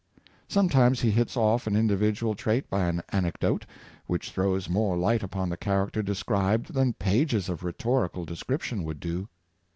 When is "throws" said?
4.31-4.67